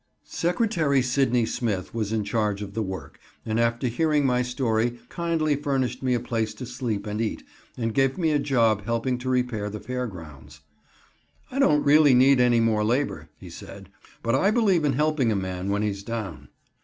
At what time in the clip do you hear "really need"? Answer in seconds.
11.85-12.39